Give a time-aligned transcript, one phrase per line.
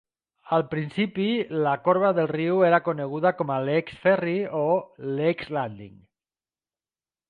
[0.55, 1.27] Al principi,
[1.67, 4.67] la corba del riu era coneguda com a Lake's Ferry o
[5.25, 5.97] Lake's Landing.